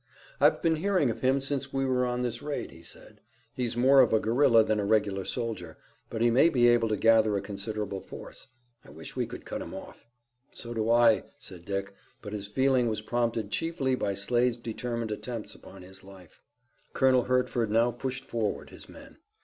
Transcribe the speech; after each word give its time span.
"I've 0.39 0.63
been 0.63 0.77
hearing 0.77 1.11
of 1.11 1.21
him 1.21 1.41
since 1.41 1.71
we 1.71 1.85
were 1.85 2.07
on 2.07 2.23
this 2.23 2.41
raid," 2.41 2.71
he 2.71 2.81
said. 2.81 3.21
"He's 3.53 3.77
more 3.77 4.01
of 4.01 4.11
a 4.13 4.19
guerilla 4.19 4.63
than 4.63 4.79
a 4.79 4.83
regular 4.83 5.25
soldier, 5.25 5.77
but 6.09 6.23
he 6.23 6.31
may 6.31 6.49
be 6.49 6.67
able 6.69 6.89
to 6.89 6.97
gather 6.97 7.37
a 7.37 7.39
considerable 7.41 7.99
force. 8.01 8.47
I 8.83 8.89
wish 8.89 9.15
we 9.15 9.27
could 9.27 9.45
cut 9.45 9.61
him 9.61 9.75
off." 9.75 10.09
"So 10.53 10.73
do 10.73 10.89
I," 10.89 11.25
said 11.37 11.65
Dick, 11.65 11.93
but 12.19 12.33
his 12.33 12.47
feeling 12.47 12.87
was 12.87 13.01
prompted 13.03 13.51
chiefly 13.51 13.93
by 13.93 14.15
Slade's 14.15 14.57
determined 14.57 15.11
attempts 15.11 15.53
upon 15.53 15.83
his 15.83 16.03
life. 16.03 16.41
Colonel 16.93 17.25
Hertford 17.25 17.69
now 17.69 17.91
pushed 17.91 18.25
forward 18.25 18.71
his 18.71 18.89
men. 18.89 19.17